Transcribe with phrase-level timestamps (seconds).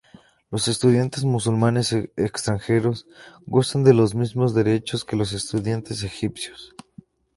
[0.49, 3.05] Los estudiantes musulmanes extranjeros
[3.45, 6.73] gozan de los mismos derechos que los estudiantes egipcios.